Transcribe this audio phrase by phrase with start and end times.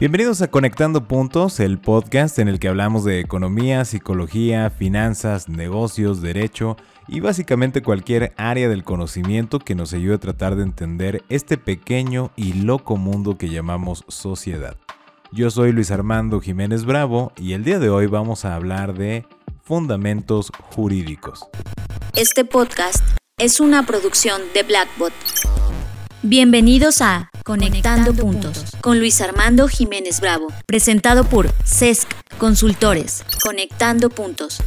[0.00, 6.22] Bienvenidos a Conectando Puntos, el podcast en el que hablamos de economía, psicología, finanzas, negocios,
[6.22, 11.58] derecho y básicamente cualquier área del conocimiento que nos ayude a tratar de entender este
[11.58, 14.78] pequeño y loco mundo que llamamos sociedad.
[15.32, 19.26] Yo soy Luis Armando Jiménez Bravo y el día de hoy vamos a hablar de
[19.62, 21.44] fundamentos jurídicos.
[22.16, 23.04] Este podcast
[23.36, 25.12] es una producción de Blackbot.
[26.22, 33.24] Bienvenidos a Conectando, Puntos con Luis Armando Jiménez Bravo, presentado por CESC Consultores.
[33.42, 34.62] Conectando Puntos.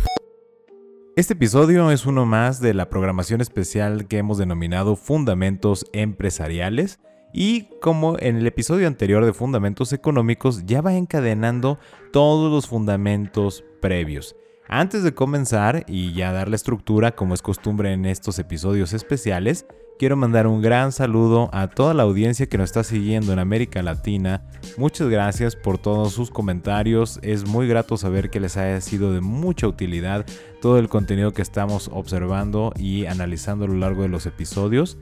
[1.15, 6.99] Este episodio es uno más de la programación especial que hemos denominado Fundamentos Empresariales
[7.35, 11.77] y como en el episodio anterior de Fundamentos Económicos ya va encadenando
[12.11, 14.35] todos los fundamentos previos.
[14.67, 19.67] Antes de comenzar y ya darle estructura como es costumbre en estos episodios especiales,
[19.99, 23.81] quiero mandar un gran saludo a toda la audiencia que nos está siguiendo en América
[23.81, 24.43] Latina.
[24.77, 27.19] Muchas gracias por todos sus comentarios.
[27.21, 30.25] Es muy grato saber que les haya sido de mucha utilidad
[30.61, 34.97] todo el contenido que estamos observando y analizando a lo largo de los episodios.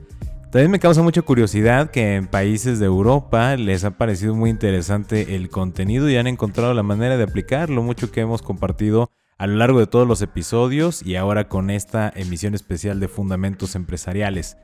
[0.50, 5.34] También me causa mucha curiosidad que en países de Europa les ha parecido muy interesante
[5.34, 9.56] el contenido y han encontrado la manera de aplicarlo, mucho que hemos compartido a lo
[9.56, 14.58] largo de todos los episodios y ahora con esta emisión especial de Fundamentos Empresariales.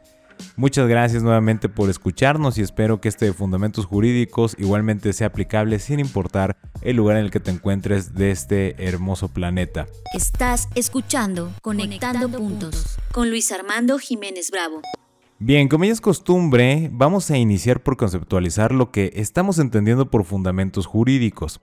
[0.56, 5.78] Muchas gracias nuevamente por escucharnos y espero que este de Fundamentos Jurídicos igualmente sea aplicable
[5.78, 9.86] sin importar el lugar en el que te encuentres de este hermoso planeta.
[10.14, 14.82] Estás escuchando Conectando, Puntos con Luis Armando Jiménez Bravo.
[15.40, 20.24] Bien, como ya es costumbre, vamos a iniciar por conceptualizar lo que estamos entendiendo por
[20.24, 21.60] fundamentos jurídicos.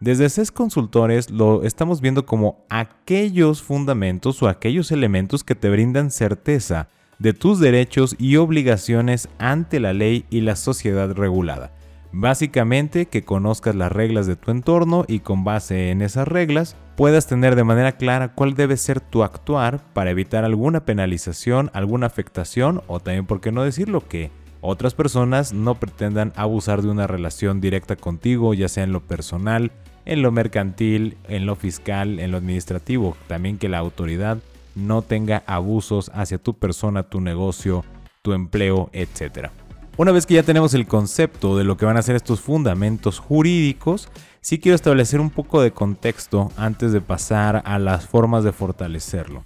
[0.00, 6.10] Desde CES Consultores lo estamos viendo como aquellos fundamentos o aquellos elementos que te brindan
[6.10, 6.88] certeza
[7.22, 11.70] de tus derechos y obligaciones ante la ley y la sociedad regulada.
[12.10, 17.28] Básicamente que conozcas las reglas de tu entorno y con base en esas reglas puedas
[17.28, 22.82] tener de manera clara cuál debe ser tu actuar para evitar alguna penalización, alguna afectación
[22.88, 27.60] o también, por qué no decirlo, que otras personas no pretendan abusar de una relación
[27.60, 29.70] directa contigo, ya sea en lo personal,
[30.06, 33.16] en lo mercantil, en lo fiscal, en lo administrativo.
[33.28, 34.38] También que la autoridad
[34.74, 37.84] no tenga abusos hacia tu persona, tu negocio,
[38.22, 39.50] tu empleo, etc.
[39.96, 43.18] Una vez que ya tenemos el concepto de lo que van a ser estos fundamentos
[43.18, 44.08] jurídicos,
[44.40, 49.44] sí quiero establecer un poco de contexto antes de pasar a las formas de fortalecerlo.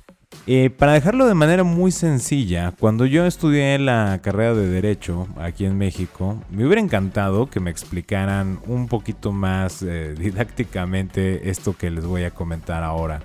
[0.48, 5.65] Eh, para dejarlo de manera muy sencilla, cuando yo estudié la carrera de Derecho aquí
[5.65, 11.91] en México, me hubiera encantado que me explicaran un poquito más eh, didácticamente esto que
[11.91, 13.22] les voy a comentar ahora.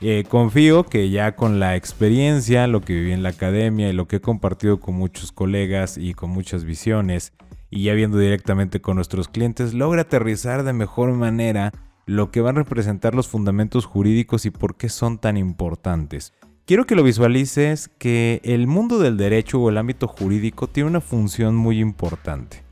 [0.00, 4.06] Eh, confío que ya con la experiencia, lo que viví en la academia y lo
[4.06, 7.32] que he compartido con muchos colegas y con muchas visiones,
[7.70, 11.72] y ya viendo directamente con nuestros clientes, logra aterrizar de mejor manera
[12.04, 16.34] lo que van a representar los fundamentos jurídicos y por qué son tan importantes.
[16.66, 21.00] Quiero que lo visualices que el mundo del derecho o el ámbito jurídico tiene una
[21.00, 22.64] función muy importante.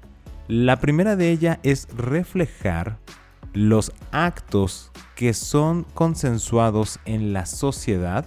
[0.47, 2.99] La primera de ellas es reflejar
[3.55, 8.27] los actos que son consensuados en la sociedad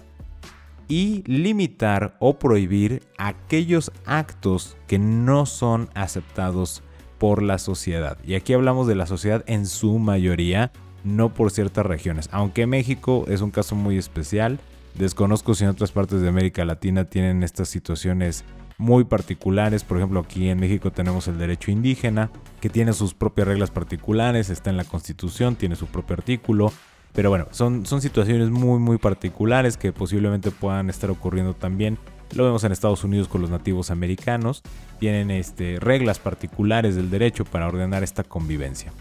[0.88, 6.84] y limitar o prohibir aquellos actos que no son aceptados
[7.18, 8.18] por la sociedad.
[8.24, 10.72] Y aquí hablamos de la sociedad en su mayoría,
[11.04, 12.30] no por ciertas regiones.
[12.32, 14.60] Aunque México es un caso muy especial,
[14.96, 18.46] desconozco si en otras partes de América Latina tienen estas situaciones
[18.78, 19.84] muy particulares.
[19.84, 22.30] Por ejemplo, aquí en México tenemos el derecho indígena,
[22.62, 26.72] que tiene sus propias reglas particulares, está en la Constitución, tiene su propio artículo.
[27.14, 31.98] Pero bueno, son, son situaciones muy muy particulares que posiblemente puedan estar ocurriendo también.
[32.36, 34.62] Lo vemos en Estados Unidos con los nativos americanos.
[35.00, 38.92] Tienen este, reglas particulares del derecho para ordenar esta convivencia.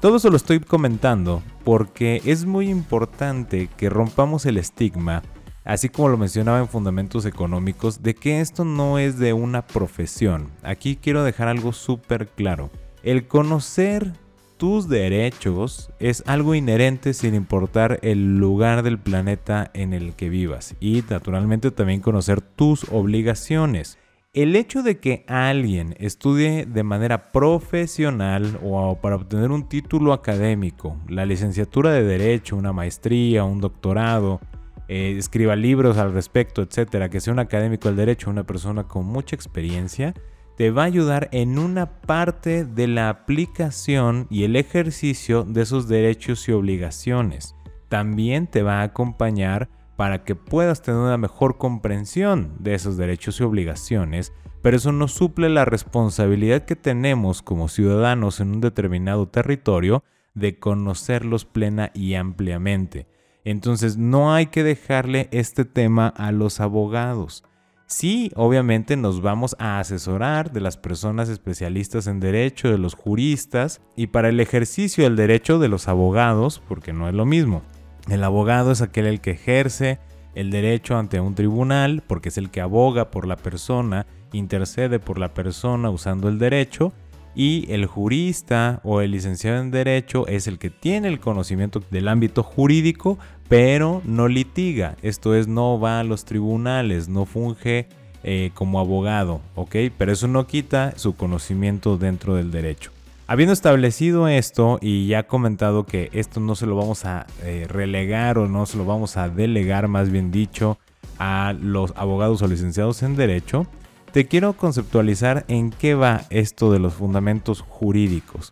[0.00, 5.22] Todo eso lo estoy comentando porque es muy importante que rompamos el estigma
[5.68, 10.50] así como lo mencionaba en Fundamentos Económicos, de que esto no es de una profesión.
[10.62, 12.70] Aquí quiero dejar algo súper claro.
[13.02, 14.14] El conocer
[14.56, 20.74] tus derechos es algo inherente sin importar el lugar del planeta en el que vivas
[20.80, 23.98] y naturalmente también conocer tus obligaciones.
[24.32, 30.96] El hecho de que alguien estudie de manera profesional o para obtener un título académico,
[31.08, 34.40] la licenciatura de derecho, una maestría, un doctorado,
[34.88, 39.06] eh, escriba libros al respecto, etcétera, que sea un académico del derecho, una persona con
[39.06, 40.14] mucha experiencia,
[40.56, 45.86] te va a ayudar en una parte de la aplicación y el ejercicio de esos
[45.86, 47.54] derechos y obligaciones.
[47.88, 53.40] También te va a acompañar para que puedas tener una mejor comprensión de esos derechos
[53.40, 54.32] y obligaciones
[54.62, 60.02] pero eso no suple la responsabilidad que tenemos como ciudadanos en un determinado territorio
[60.34, 63.06] de conocerlos plena y ampliamente.
[63.44, 67.44] Entonces no hay que dejarle este tema a los abogados.
[67.86, 73.80] Sí, obviamente nos vamos a asesorar de las personas especialistas en derecho, de los juristas,
[73.96, 77.62] y para el ejercicio del derecho de los abogados, porque no es lo mismo.
[78.10, 79.98] El abogado es aquel el que ejerce
[80.34, 85.18] el derecho ante un tribunal, porque es el que aboga por la persona, intercede por
[85.18, 86.92] la persona usando el derecho,
[87.38, 92.08] y el jurista o el licenciado en derecho es el que tiene el conocimiento del
[92.08, 93.16] ámbito jurídico,
[93.48, 94.96] pero no litiga.
[95.02, 97.86] Esto es, no va a los tribunales, no funge
[98.24, 99.76] eh, como abogado, ¿ok?
[99.96, 102.90] Pero eso no quita su conocimiento dentro del derecho.
[103.28, 108.38] Habiendo establecido esto y ya comentado que esto no se lo vamos a eh, relegar
[108.38, 110.76] o no se lo vamos a delegar, más bien dicho,
[111.20, 113.68] a los abogados o licenciados en derecho,
[114.12, 118.50] te quiero conceptualizar en qué va esto de los fundamentos jurídicos.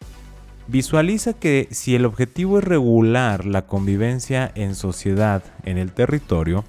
[0.69, 6.64] Visualiza que si el objetivo es regular la convivencia en sociedad en el territorio,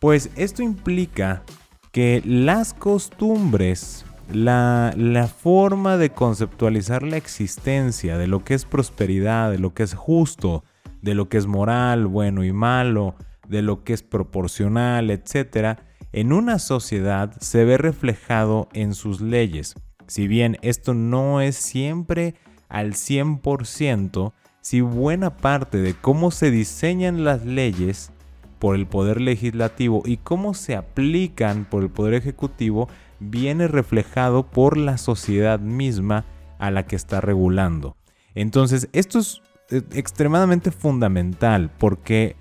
[0.00, 1.44] pues esto implica
[1.92, 4.92] que las costumbres, la,
[5.40, 10.64] forma de conceptualizar la existencia, de lo que es prosperidad, de lo que es justo,
[11.02, 13.14] de lo que es moral, bueno y malo,
[13.46, 15.78] de lo que es proporcional, etc.,
[16.12, 19.74] en una sociedad se ve reflejado en sus leyes.
[20.06, 22.34] Si bien esto no es siempre
[22.68, 28.12] al 100%, si buena parte de cómo se diseñan las leyes
[28.58, 32.88] por el poder legislativo y cómo se aplican por el poder ejecutivo
[33.18, 36.24] viene reflejado por la sociedad misma
[36.58, 37.96] a la que está regulando.
[38.34, 42.36] Entonces, esto es eh, extremadamente fundamental porque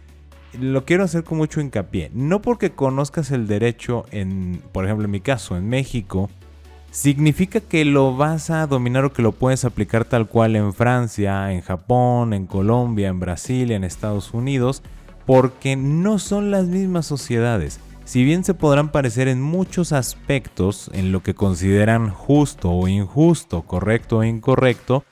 [0.59, 2.12] lo quiero hacer con mucho hincapié.
[2.13, 6.30] No porque conozcas el derecho en, por ejemplo, en mi caso, en México,
[6.92, 11.51] significa que lo vas a dominar o que lo puedes aplicar tal cual en Francia,
[11.53, 14.83] en Japón, en Colombia, en Brasil, en Estados Unidos,
[15.25, 17.80] porque no son las mismas sociedades.
[18.03, 23.62] Si bien se podrán parecer en muchos aspectos en lo que consideran justo o injusto,
[23.62, 25.06] correcto o incorrecto,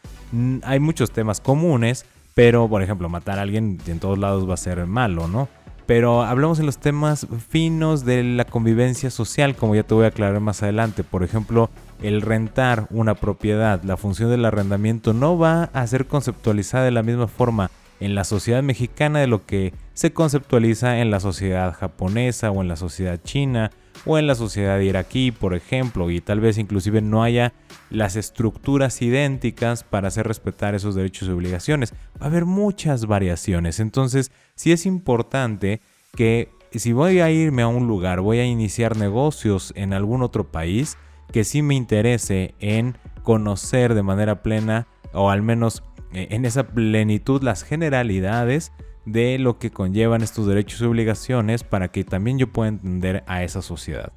[0.63, 2.05] hay muchos temas comunes,
[2.39, 5.49] pero, por ejemplo, matar a alguien en todos lados va a ser malo, ¿no?
[5.85, 10.07] Pero hablamos en los temas finos de la convivencia social, como ya te voy a
[10.07, 11.03] aclarar más adelante.
[11.03, 11.69] Por ejemplo,
[12.01, 17.03] el rentar una propiedad, la función del arrendamiento no va a ser conceptualizada de la
[17.03, 22.51] misma forma en la sociedad mexicana de lo que se conceptualiza en la sociedad japonesa
[22.51, 23.69] o en la sociedad china
[24.05, 27.51] o en la sociedad iraquí, por ejemplo, y tal vez inclusive no haya
[27.89, 31.91] las estructuras idénticas para hacer respetar esos derechos y obligaciones.
[32.17, 35.81] Va a haber muchas variaciones, entonces sí es importante
[36.15, 40.49] que si voy a irme a un lugar, voy a iniciar negocios en algún otro
[40.49, 40.97] país,
[41.33, 46.67] que sí me interese en conocer de manera plena o al menos eh, en esa
[46.69, 48.71] plenitud las generalidades
[49.11, 53.43] de lo que conllevan estos derechos y obligaciones para que también yo pueda entender a
[53.43, 54.11] esa sociedad.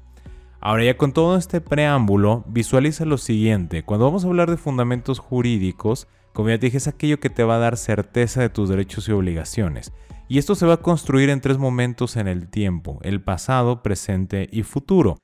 [0.59, 3.83] Ahora ya con todo este preámbulo, visualiza lo siguiente.
[3.83, 7.43] Cuando vamos a hablar de fundamentos jurídicos, como ya te dije, es aquello que te
[7.43, 9.91] va a dar certeza de tus derechos y obligaciones.
[10.29, 14.47] Y esto se va a construir en tres momentos en el tiempo, el pasado, presente
[14.51, 15.17] y futuro.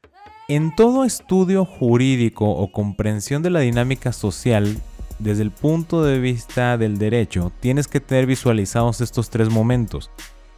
[0.49, 4.77] En todo estudio jurídico o comprensión de la dinámica social
[5.19, 10.09] desde el punto de vista del derecho, tienes que tener visualizados estos tres momentos.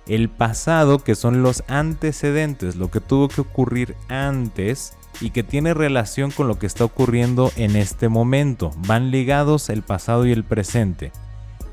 [0.08, 5.74] El pasado, que son los antecedentes, lo que tuvo que ocurrir antes y que tiene
[5.74, 8.72] relación con lo que está ocurriendo en este momento.
[8.88, 11.12] Van ligados el pasado y el presente.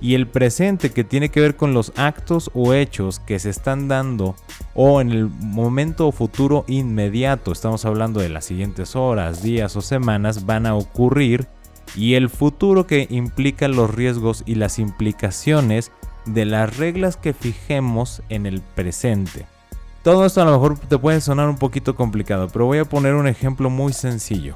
[0.00, 3.88] Y el presente que tiene que ver con los actos o hechos que se están
[3.88, 4.36] dando
[4.74, 9.80] o en el momento o futuro inmediato, estamos hablando de las siguientes horas, días o
[9.80, 11.48] semanas, van a ocurrir
[11.94, 15.92] y el futuro que implica los riesgos y las implicaciones
[16.26, 19.46] de las reglas que fijemos en el presente.
[20.02, 23.14] Todo esto a lo mejor te puede sonar un poquito complicado, pero voy a poner
[23.14, 24.54] un ejemplo muy sencillo.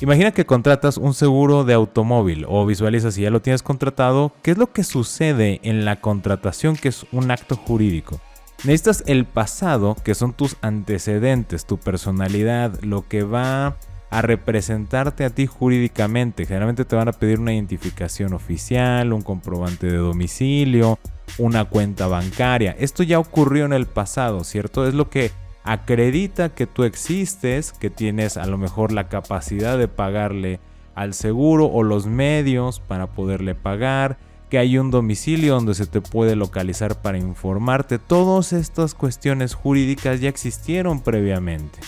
[0.00, 4.50] Imagina que contratas un seguro de automóvil o visualiza si ya lo tienes contratado, ¿qué
[4.50, 8.20] es lo que sucede en la contratación que es un acto jurídico?
[8.64, 13.76] Necesitas el pasado, que son tus antecedentes, tu personalidad, lo que va
[14.14, 16.46] a representarte a ti jurídicamente.
[16.46, 21.00] Generalmente te van a pedir una identificación oficial, un comprobante de domicilio,
[21.36, 22.76] una cuenta bancaria.
[22.78, 24.86] Esto ya ocurrió en el pasado, ¿cierto?
[24.86, 25.32] Es lo que
[25.64, 30.60] acredita que tú existes, que tienes a lo mejor la capacidad de pagarle
[30.94, 34.16] al seguro o los medios para poderle pagar,
[34.48, 37.98] que hay un domicilio donde se te puede localizar para informarte.
[37.98, 41.80] Todas estas cuestiones jurídicas ya existieron previamente.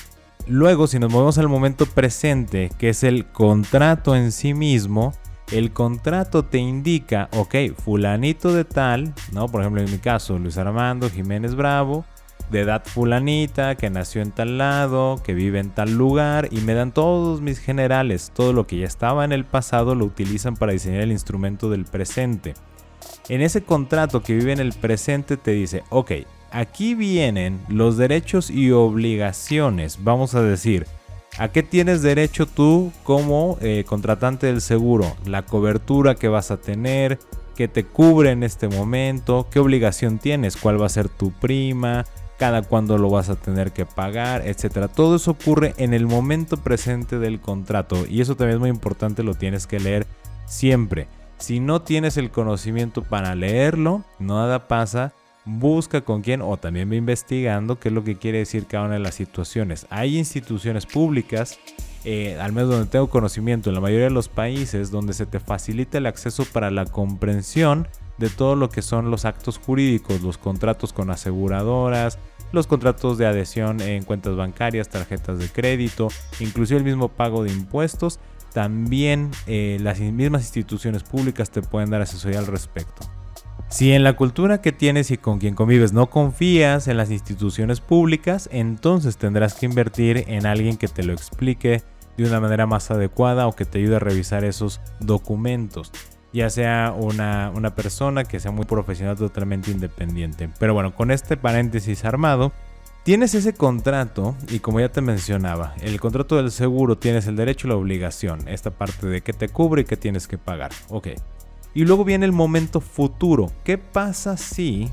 [0.49, 5.12] Luego, si nos movemos al momento presente, que es el contrato en sí mismo,
[5.50, 9.49] el contrato te indica, ok, fulanito de tal, ¿no?
[9.49, 12.05] Por ejemplo, en mi caso, Luis Armando Jiménez Bravo,
[12.50, 16.75] de edad fulanita, que nació en tal lado, que vive en tal lugar, y me
[16.75, 20.71] dan todos mis generales, todo lo que ya estaba en el pasado lo utilizan para
[20.71, 22.55] diseñar el instrumento del presente.
[23.29, 26.12] En ese contrato que vive en el presente te dice, ok,
[26.50, 30.87] aquí vienen los derechos y obligaciones, vamos a decir,
[31.38, 35.15] ¿A qué tienes derecho tú como eh, contratante del seguro?
[35.26, 37.19] La cobertura que vas a tener,
[37.55, 42.07] que te cubre en este momento, qué obligación tienes, cuál va a ser tu prima,
[42.38, 44.88] cada cuándo lo vas a tener que pagar, etcétera.
[44.88, 49.23] Todo eso ocurre en el momento presente del contrato y eso también es muy importante,
[49.23, 50.07] lo tienes que leer
[50.47, 51.07] siempre.
[51.37, 55.12] Si no tienes el conocimiento para leerlo, nada pasa
[55.47, 58.95] busca con quién o también va investigando qué es lo que quiere decir cada una
[58.95, 59.87] de las situaciones.
[59.91, 61.59] Hay instituciones públicas,
[62.05, 65.41] eh, al menos donde tengo conocimiento, en la mayoría de los países, donde se te
[65.41, 67.88] facilita el acceso para la comprensión
[68.19, 72.19] de todo lo que son los actos jurídicos, los contratos con aseguradoras,
[72.53, 76.09] los contratos de adhesión en cuentas bancarias, tarjetas de crédito,
[76.41, 78.19] inclusive el mismo pago de impuestos.
[78.53, 83.07] También eh, las mismas instituciones públicas te pueden dar asesoría al respecto.
[83.69, 87.81] Si en la cultura que tienes y con quien convives no confías en las instituciones
[87.81, 91.83] públicas, entonces tendrás que invertir en alguien que te lo explique
[92.17, 95.91] de una manera más adecuada o que te ayude a revisar esos documentos.
[96.33, 100.49] Ya sea una, una persona que sea muy profesional, totalmente independiente.
[100.59, 102.53] Pero bueno, con este paréntesis armado,
[103.03, 107.67] tienes ese contrato y como ya te mencionaba, el contrato del seguro tienes el derecho
[107.67, 108.49] y la obligación.
[108.49, 110.71] Esta parte de qué te cubre y qué tienes que pagar.
[110.89, 111.09] Ok.
[111.76, 113.52] Y luego viene el momento futuro.
[113.62, 114.90] ¿Qué pasa si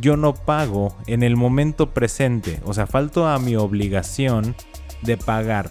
[0.00, 2.58] yo no pago en el momento presente?
[2.64, 4.56] O sea, falto a mi obligación
[5.02, 5.70] de pagar.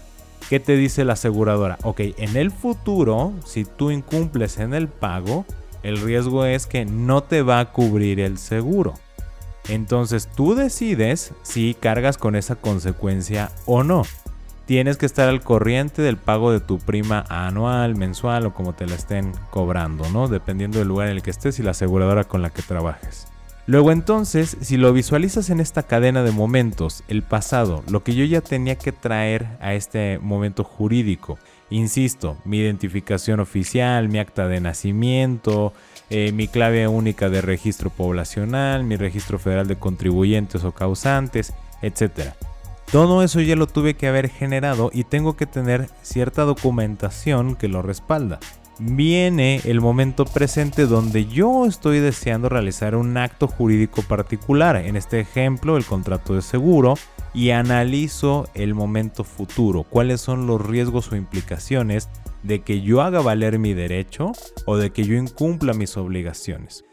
[0.50, 1.78] ¿Qué te dice la aseguradora?
[1.84, 5.46] Ok, en el futuro, si tú incumples en el pago,
[5.84, 8.94] el riesgo es que no te va a cubrir el seguro.
[9.68, 14.04] Entonces tú decides si cargas con esa consecuencia o no
[14.70, 18.86] tienes que estar al corriente del pago de tu prima anual, mensual o como te
[18.86, 20.28] la estén cobrando, ¿no?
[20.28, 23.26] Dependiendo del lugar en el que estés y la aseguradora con la que trabajes.
[23.66, 28.24] Luego entonces, si lo visualizas en esta cadena de momentos, el pasado, lo que yo
[28.26, 31.40] ya tenía que traer a este momento jurídico,
[31.72, 35.74] insisto, mi identificación oficial, mi acta de nacimiento,
[36.12, 42.36] eh, mi clave única de registro poblacional, mi registro federal de contribuyentes o causantes, etc.
[42.92, 47.68] Todo eso ya lo tuve que haber generado y tengo que tener cierta documentación que
[47.68, 48.40] lo respalda.
[48.80, 55.20] Viene el momento presente donde yo estoy deseando realizar un acto jurídico particular, en este
[55.20, 56.96] ejemplo el contrato de seguro,
[57.32, 62.10] y analizo el momento futuro, cuáles son los riesgos o implicaciones
[62.42, 64.32] de que yo haga valer mi derecho
[64.66, 66.89] o de que yo incumpla mis obligaciones.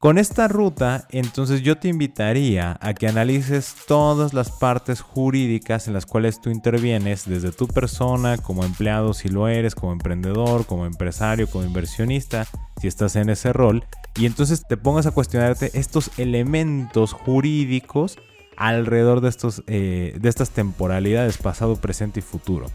[0.00, 5.92] Con esta ruta, entonces yo te invitaría a que analices todas las partes jurídicas en
[5.92, 10.86] las cuales tú intervienes, desde tu persona, como empleado si lo eres, como emprendedor, como
[10.86, 12.46] empresario, como inversionista,
[12.80, 13.84] si estás en ese rol,
[14.16, 18.16] y entonces te pongas a cuestionarte estos elementos jurídicos
[18.56, 22.68] alrededor de, estos, eh, de estas temporalidades pasado, presente y futuro.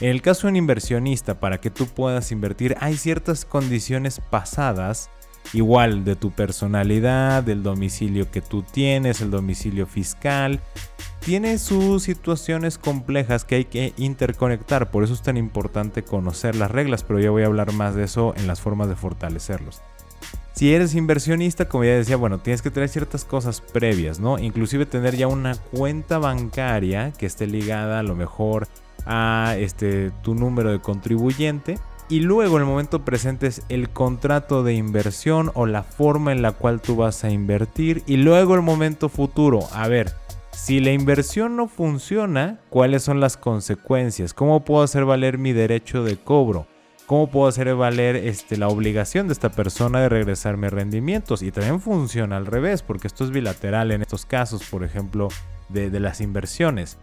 [0.00, 5.10] En el caso de un inversionista, para que tú puedas invertir, hay ciertas condiciones pasadas
[5.52, 10.60] igual de tu personalidad, del domicilio que tú tienes, el domicilio fiscal.
[11.20, 16.70] Tiene sus situaciones complejas que hay que interconectar, por eso es tan importante conocer las
[16.70, 19.80] reglas, pero ya voy a hablar más de eso en las formas de fortalecerlos.
[20.52, 24.38] Si eres inversionista, como ya decía, bueno, tienes que tener ciertas cosas previas, ¿no?
[24.38, 28.66] Inclusive tener ya una cuenta bancaria que esté ligada a lo mejor
[29.06, 31.78] a este, tu número de contribuyente
[32.10, 36.52] y luego el momento presente es el contrato de inversión o la forma en la
[36.52, 38.02] cual tú vas a invertir.
[38.06, 39.60] Y luego el momento futuro.
[39.72, 40.14] A ver,
[40.52, 44.32] si la inversión no funciona, ¿cuáles son las consecuencias?
[44.32, 46.66] ¿Cómo puedo hacer valer mi derecho de cobro?
[47.06, 51.42] ¿Cómo puedo hacer valer este, la obligación de esta persona de regresarme rendimientos?
[51.42, 55.28] Y también funciona al revés, porque esto es bilateral en estos casos, por ejemplo,
[55.68, 56.98] de, de las inversiones.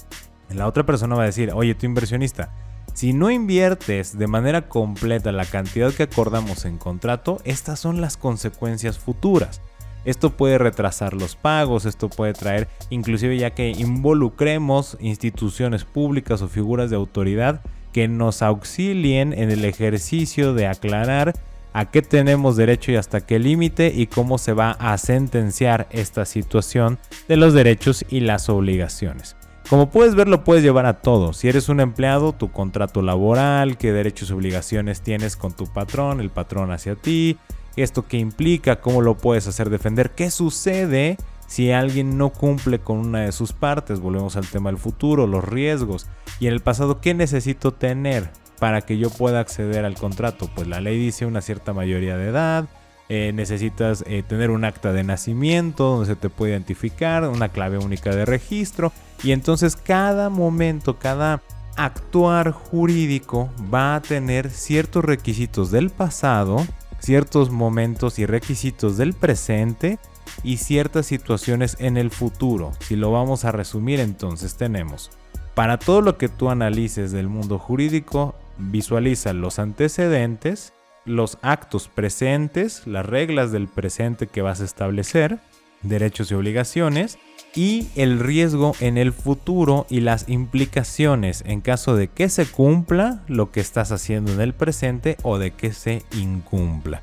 [0.49, 2.51] La otra persona va a decir, oye, tu inversionista,
[2.95, 8.15] si no inviertes de manera completa la cantidad que acordamos en contrato, estas son las
[8.15, 9.59] consecuencias futuras.
[10.05, 16.47] Esto puede retrasar los pagos, esto puede traer, inclusive ya que involucremos instituciones públicas o
[16.47, 17.59] figuras de autoridad
[17.91, 21.33] que nos auxilien en el ejercicio de aclarar
[21.73, 26.23] a qué tenemos derecho y hasta qué límite y cómo se va a sentenciar esta
[26.23, 26.97] situación
[27.27, 29.35] de los derechos y las obligaciones.
[29.69, 31.33] Como puedes ver, lo puedes llevar a todo.
[31.33, 36.21] Si eres un empleado, tu contrato laboral, qué derechos y obligaciones tienes con tu patrón,
[36.21, 37.37] el patrón hacia ti,
[37.75, 41.17] esto qué implica, cómo lo puedes hacer defender, qué sucede
[41.47, 43.99] si alguien no cumple con una de sus partes.
[43.99, 46.07] Volvemos al tema del futuro, los riesgos.
[46.39, 48.29] Y en el pasado, ¿qué necesito tener
[48.59, 50.47] para que yo pueda acceder al contrato?
[50.53, 52.65] Pues la ley dice una cierta mayoría de edad,
[53.09, 57.77] eh, necesitas eh, tener un acta de nacimiento donde se te puede identificar, una clave
[57.77, 58.91] única de registro
[59.23, 61.41] y entonces cada momento, cada
[61.75, 66.65] actuar jurídico va a tener ciertos requisitos del pasado,
[66.99, 69.99] ciertos momentos y requisitos del presente
[70.43, 72.71] y ciertas situaciones en el futuro.
[72.79, 75.11] Si lo vamos a resumir entonces tenemos,
[75.53, 80.73] para todo lo que tú analices del mundo jurídico, visualiza los antecedentes,
[81.05, 85.39] los actos presentes, las reglas del presente que vas a establecer,
[85.81, 87.17] derechos y obligaciones,
[87.55, 93.23] y el riesgo en el futuro y las implicaciones en caso de que se cumpla
[93.27, 97.01] lo que estás haciendo en el presente o de que se incumpla.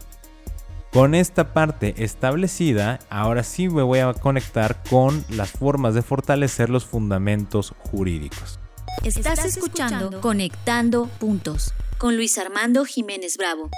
[0.93, 6.69] Con esta parte establecida, ahora sí me voy a conectar con las formas de fortalecer
[6.69, 8.59] los fundamentos jurídicos.
[9.03, 13.71] Estás escuchando Conectando Puntos con Luis Armando Jiménez Bravo.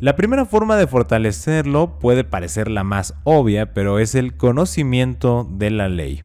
[0.00, 5.70] La primera forma de fortalecerlo puede parecer la más obvia, pero es el conocimiento de
[5.70, 6.22] la ley.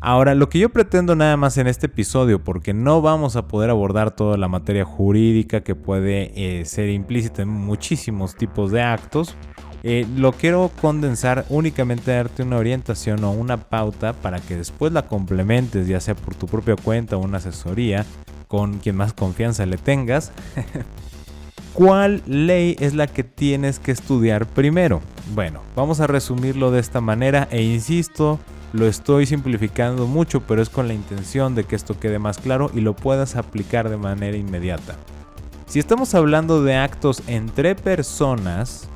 [0.00, 3.68] Ahora, lo que yo pretendo nada más en este episodio, porque no vamos a poder
[3.68, 9.36] abordar toda la materia jurídica que puede eh, ser implícita en muchísimos tipos de actos,
[9.82, 14.90] eh, lo quiero condensar únicamente a darte una orientación o una pauta para que después
[14.90, 18.06] la complementes, ya sea por tu propia cuenta o una asesoría,
[18.48, 20.32] con quien más confianza le tengas.
[21.72, 25.02] ¿Cuál ley es la que tienes que estudiar primero?
[25.34, 28.38] Bueno, vamos a resumirlo de esta manera e insisto,
[28.72, 32.70] lo estoy simplificando mucho, pero es con la intención de que esto quede más claro
[32.72, 34.96] y lo puedas aplicar de manera inmediata.
[35.66, 38.88] Si estamos hablando de actos entre personas,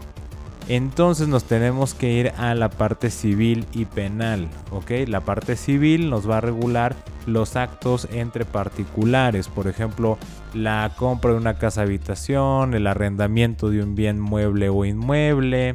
[0.71, 5.09] entonces nos tenemos que ir a la parte civil y penal, ¿ok?
[5.09, 6.95] La parte civil nos va a regular
[7.27, 10.17] los actos entre particulares, por ejemplo,
[10.55, 15.75] la compra de una casa habitación, el arrendamiento de un bien mueble o inmueble,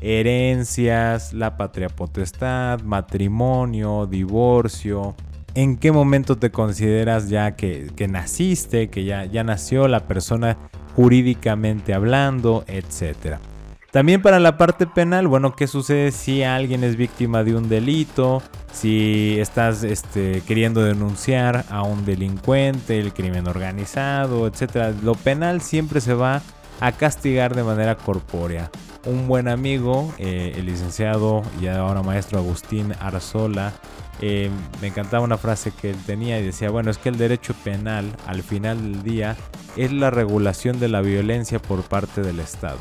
[0.00, 5.14] herencias, la patria potestad, matrimonio, divorcio,
[5.54, 10.56] en qué momento te consideras ya que, naciste, que ya, ya nació la persona
[10.96, 13.38] jurídicamente hablando, etcétera.
[13.92, 18.42] También para la parte penal, bueno, ¿qué sucede si alguien es víctima de un delito?
[18.72, 24.94] Si estás este, queriendo denunciar a un delincuente, el crimen organizado, etc.
[25.02, 26.40] Lo penal siempre se va
[26.80, 28.70] a castigar de manera corpórea.
[29.04, 33.74] Un buen amigo, eh, el licenciado y ahora maestro Agustín Arzola,
[34.22, 34.48] eh,
[34.80, 38.06] me encantaba una frase que él tenía y decía, bueno, es que el derecho penal
[38.26, 39.36] al final del día
[39.76, 42.78] es la regulación de la violencia por parte del Estado.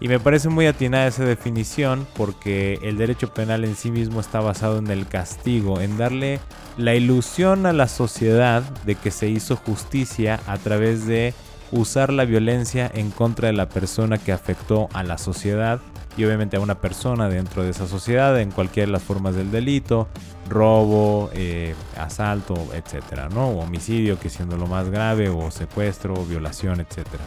[0.00, 4.40] Y me parece muy atinada esa definición porque el derecho penal en sí mismo está
[4.40, 6.40] basado en el castigo, en darle
[6.76, 11.32] la ilusión a la sociedad de que se hizo justicia a través de
[11.70, 15.80] usar la violencia en contra de la persona que afectó a la sociedad
[16.16, 19.50] y obviamente a una persona dentro de esa sociedad en cualquiera de las formas del
[19.50, 20.08] delito,
[20.48, 23.48] robo, eh, asalto, etcétera, ¿no?
[23.48, 27.24] O homicidio, que siendo lo más grave, o secuestro, violación, etcétera.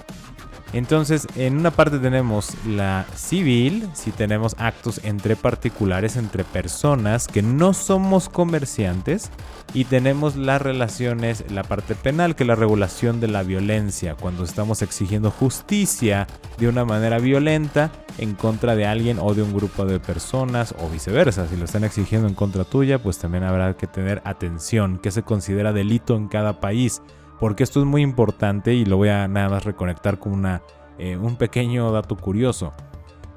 [0.74, 7.42] Entonces, en una parte tenemos la civil, si tenemos actos entre particulares, entre personas que
[7.42, 9.32] no somos comerciantes,
[9.74, 14.44] y tenemos las relaciones, la parte penal, que es la regulación de la violencia, cuando
[14.44, 16.28] estamos exigiendo justicia
[16.58, 20.90] de una manera violenta en contra de alguien o de un grupo de personas, o
[20.90, 25.12] viceversa, si lo están exigiendo en contra tuya, pues también habrá que tener atención, que
[25.12, 27.02] se considera delito en cada país
[27.40, 30.62] porque esto es muy importante y lo voy a nada más reconectar con una,
[30.98, 32.74] eh, un pequeño dato curioso.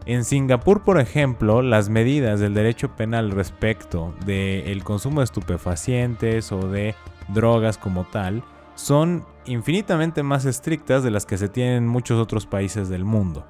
[0.06, 6.68] En Singapur, por ejemplo, las medidas del derecho penal respecto del consumo de estupefacientes o
[6.68, 6.94] de
[7.28, 8.42] drogas como tal
[8.74, 13.46] son infinitamente más estrictas de las que se tienen en muchos otros países del mundo.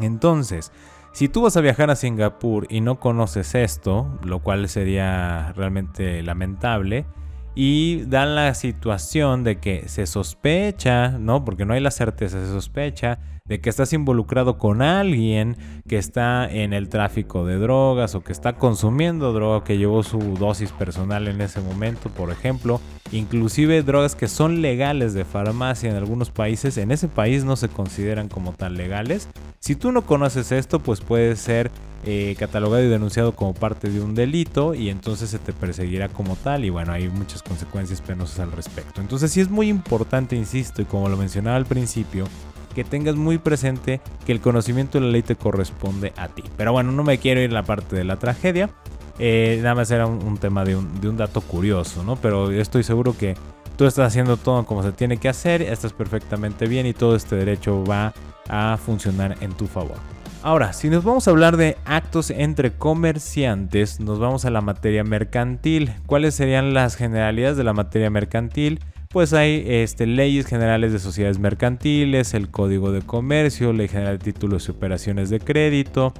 [0.00, 0.72] Entonces,
[1.12, 6.22] si tú vas a viajar a Singapur y no conoces esto, lo cual sería realmente
[6.22, 7.06] lamentable,
[7.54, 11.44] y dan la situación de que se sospecha, ¿no?
[11.44, 15.56] Porque no hay la certeza, se sospecha de que estás involucrado con alguien
[15.88, 20.18] que está en el tráfico de drogas o que está consumiendo droga, que llevó su
[20.18, 25.96] dosis personal en ese momento, por ejemplo, inclusive drogas que son legales de farmacia en
[25.96, 29.28] algunos países, en ese país no se consideran como tan legales.
[29.58, 31.70] Si tú no conoces esto, pues puede ser
[32.04, 36.34] eh, catalogado y denunciado como parte de un delito y entonces se te perseguirá como
[36.34, 39.00] tal y bueno, hay muchas consecuencias penosas al respecto.
[39.00, 42.26] Entonces sí es muy importante, insisto, y como lo mencionaba al principio,
[42.72, 46.42] que tengas muy presente que el conocimiento de la ley te corresponde a ti.
[46.56, 48.70] Pero bueno, no me quiero ir a la parte de la tragedia.
[49.18, 52.16] Eh, nada más era un, tema de un, de un, dato curioso, ¿no?
[52.16, 53.36] Pero estoy seguro que
[53.76, 57.36] tú estás haciendo todo como se tiene que hacer, estás perfectamente bien y todo este
[57.36, 58.14] derecho va
[58.48, 59.96] a funcionar en tu favor.
[60.44, 65.04] Ahora, si nos vamos a hablar de actos entre comerciantes, nos vamos a la materia
[65.04, 65.92] mercantil.
[66.06, 68.80] ¿Cuáles serían las generalidades de la materia mercantil?
[69.12, 74.24] Pues hay este, leyes generales de sociedades mercantiles, el código de comercio, ley general de
[74.24, 76.14] títulos y operaciones de crédito.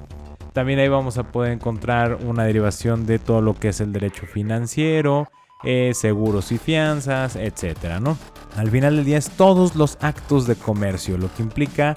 [0.53, 4.27] También ahí vamos a poder encontrar una derivación de todo lo que es el derecho
[4.27, 5.31] financiero,
[5.65, 8.19] eh, seguros y fianzas, etcétera, ¿no?
[8.57, 11.95] Al final del día es todos los actos de comercio, lo que implica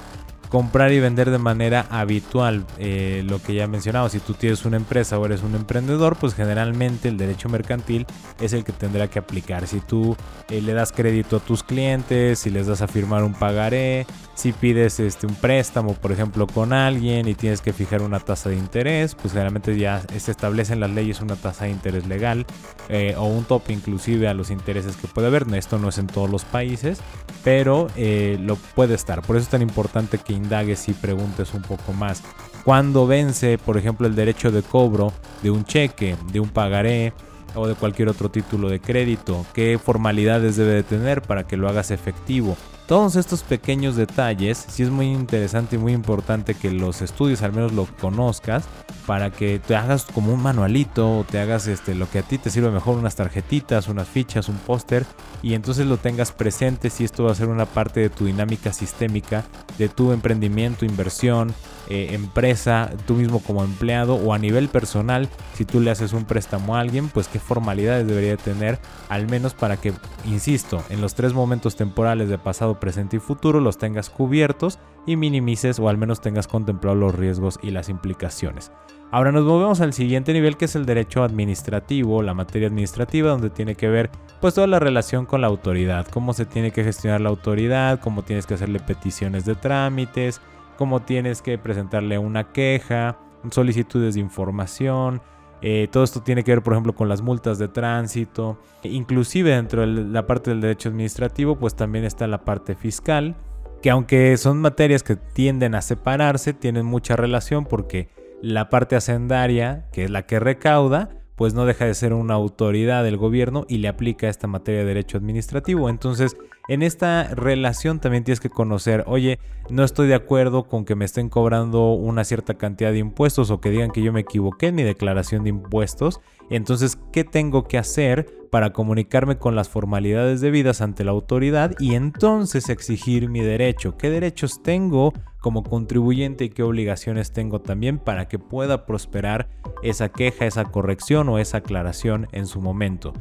[0.49, 2.65] comprar y vender de manera habitual.
[2.77, 6.33] Eh, lo que ya mencionado, si tú tienes una empresa o eres un emprendedor, pues
[6.33, 8.05] generalmente el derecho mercantil
[8.39, 9.67] es el que tendrá que aplicar.
[9.67, 10.15] Si tú
[10.49, 14.51] eh, le das crédito a tus clientes, si les das a firmar un pagaré, si
[14.51, 18.57] pides este, un préstamo, por ejemplo, con alguien y tienes que fijar una tasa de
[18.57, 22.45] interés, pues generalmente ya se establece en las leyes una tasa de interés legal
[22.89, 25.45] eh, o un tope inclusive a los intereses que puede haber.
[25.55, 26.99] Esto no es en todos los países,
[27.43, 29.21] pero lo puede estar.
[29.21, 32.21] Por eso es tan importante que indagues y preguntes un poco más.
[32.63, 37.13] ¿Cuándo vence, por ejemplo, el derecho de cobro de un cheque, de un pagaré
[37.53, 39.45] o de cualquier otro título de crédito?
[39.53, 42.57] ¿Qué formalidades debe de tener para que lo hagas efectivo?
[42.87, 47.51] Todos estos pequeños detalles, sí es muy interesante y muy importante que los estudios al
[47.51, 48.65] menos lo conozcas
[49.07, 52.37] para que te hagas como un manualito o te hagas este, lo que a ti
[52.37, 55.03] te sirve mejor, unas tarjetitas, unas fichas, un póster
[55.41, 58.71] y entonces lo tengas presente si esto va a ser una parte de tu dinámica
[58.71, 59.45] sistémica,
[59.79, 61.53] de tu emprendimiento, inversión,
[61.87, 66.25] eh, empresa, tú mismo como empleado o a nivel personal, si tú le haces un
[66.25, 69.93] préstamo a alguien, pues qué formalidades debería tener, al menos para que,
[70.25, 75.15] insisto, en los tres momentos temporales de pasado, presente y futuro los tengas cubiertos y
[75.15, 78.71] minimices o al menos tengas contemplado los riesgos y las implicaciones.
[79.11, 83.49] Ahora nos movemos al siguiente nivel que es el derecho administrativo, la materia administrativa donde
[83.49, 84.09] tiene que ver
[84.41, 88.23] pues toda la relación con la autoridad, cómo se tiene que gestionar la autoridad, cómo
[88.23, 90.41] tienes que hacerle peticiones de trámites,
[90.77, 93.17] cómo tienes que presentarle una queja,
[93.51, 95.21] solicitudes de información,
[95.61, 98.59] eh, todo esto tiene que ver, por ejemplo, con las multas de tránsito.
[98.83, 103.35] Inclusive dentro de la parte del derecho administrativo, pues también está la parte fiscal,
[103.81, 108.09] que aunque son materias que tienden a separarse, tienen mucha relación porque
[108.41, 113.03] la parte hacendaria, que es la que recauda, pues no deja de ser una autoridad
[113.03, 115.89] del gobierno y le aplica esta materia de derecho administrativo.
[115.89, 120.95] Entonces, en esta relación también tienes que conocer, oye, no estoy de acuerdo con que
[120.95, 124.67] me estén cobrando una cierta cantidad de impuestos o que digan que yo me equivoqué
[124.67, 126.21] en mi declaración de impuestos.
[126.49, 131.95] Entonces, ¿qué tengo que hacer para comunicarme con las formalidades debidas ante la autoridad y
[131.95, 133.97] entonces exigir mi derecho?
[133.97, 135.13] ¿Qué derechos tengo
[135.45, 139.47] como contribuyente y qué obligaciones tengo también para que pueda prosperar
[139.83, 143.13] esa queja, esa corrección o esa aclaración en su momento?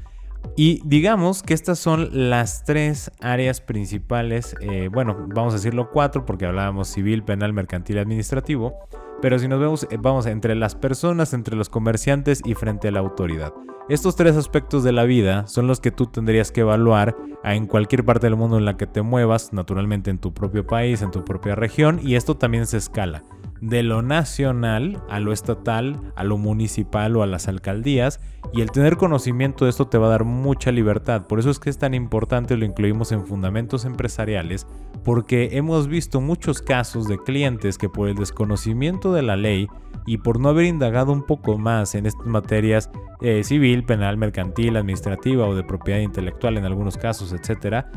[0.57, 6.25] Y digamos que estas son las tres áreas principales, eh, bueno, vamos a decirlo cuatro
[6.25, 8.73] porque hablábamos civil, penal, mercantil administrativo,
[9.21, 12.93] pero si nos vemos, eh, vamos entre las personas, entre los comerciantes y frente a
[12.93, 13.53] la autoridad.
[13.89, 18.05] Estos tres aspectos de la vida son los que tú tendrías que evaluar en cualquier
[18.05, 21.25] parte del mundo en la que te muevas, naturalmente en tu propio país, en tu
[21.25, 23.25] propia región, y esto también se escala
[23.69, 28.21] de lo nacional a lo estatal, a lo municipal o a las alcaldías
[28.53, 31.27] y el tener conocimiento de esto te va a dar mucha libertad.
[31.27, 34.67] Por eso es que es tan importante, lo incluimos en fundamentos empresariales,
[35.03, 39.69] porque hemos visto muchos casos de clientes que por el desconocimiento de la ley
[40.07, 42.91] y por no haber indagado un poco más en estas materias
[43.21, 47.91] eh, civil, penal, mercantil, administrativa o de propiedad intelectual en algunos casos, etcétera,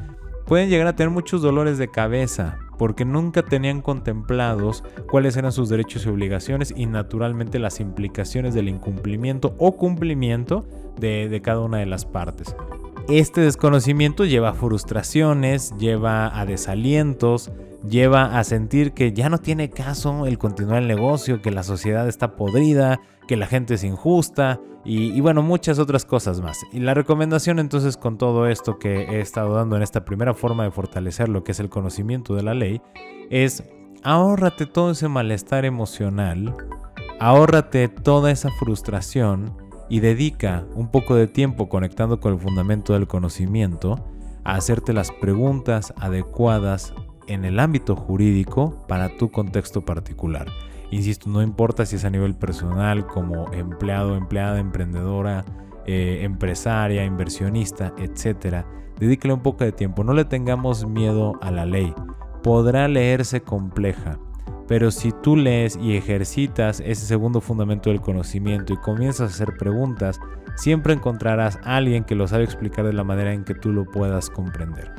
[0.46, 5.68] pueden llegar a tener muchos dolores de cabeza porque nunca tenían contemplados cuáles eran sus
[5.68, 10.66] derechos y obligaciones y naturalmente las implicaciones del incumplimiento o cumplimiento
[10.98, 12.56] de, de cada una de las partes.
[13.10, 17.52] Este desconocimiento lleva a frustraciones, lleva a desalientos,
[17.88, 22.10] lleva a sentir que ya no tiene caso el continuar el negocio, que la sociedad
[22.10, 26.60] está podrida, que la gente es injusta y, bueno, muchas otras cosas más.
[26.74, 30.66] Y la recomendación entonces con todo esto que he estado dando en esta primera forma
[30.66, 32.82] de fortalecer lo que es el conocimiento de la ley
[33.30, 33.64] es
[34.04, 36.58] ahórrate todo ese malestar emocional,
[37.22, 43.08] ahórrate toda esa frustración y dedica un poco de tiempo conectando con el fundamento del
[43.08, 44.06] conocimiento
[44.44, 46.94] a hacerte las preguntas adecuadas
[47.28, 50.48] en el ámbito jurídico para tu contexto particular.
[50.90, 55.44] Insisto, no importa si es a nivel personal, como empleado, empleada, emprendedora,
[55.86, 58.66] eh, empresaria, inversionista, etc.
[59.00, 60.04] Dedíquele un poco de tiempo.
[60.04, 61.94] No le tengamos miedo a la ley.
[62.42, 64.18] Podrá leerse compleja,
[64.68, 69.58] pero si tú lees y ejercitas ese segundo fundamento del conocimiento y comienzas a hacer
[69.58, 70.20] preguntas,
[70.56, 73.86] siempre encontrarás a alguien que lo sabe explicar de la manera en que tú lo
[73.86, 74.92] puedas comprender.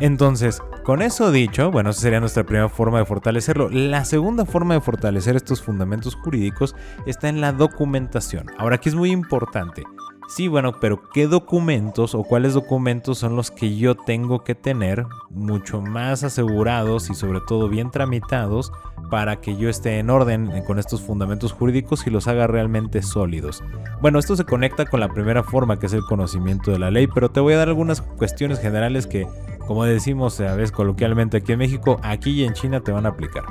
[0.00, 3.68] Entonces, con eso dicho, bueno, esa sería nuestra primera forma de fortalecerlo.
[3.68, 8.46] La segunda forma de fortalecer estos fundamentos jurídicos está en la documentación.
[8.58, 9.82] Ahora, aquí es muy importante.
[10.28, 15.06] Sí, bueno, pero ¿qué documentos o cuáles documentos son los que yo tengo que tener
[15.30, 18.70] mucho más asegurados y sobre todo bien tramitados
[19.10, 23.64] para que yo esté en orden con estos fundamentos jurídicos y los haga realmente sólidos?
[24.02, 27.06] Bueno, esto se conecta con la primera forma que es el conocimiento de la ley,
[27.06, 29.26] pero te voy a dar algunas cuestiones generales que,
[29.66, 33.10] como decimos a veces coloquialmente aquí en México, aquí y en China te van a
[33.10, 33.44] aplicar.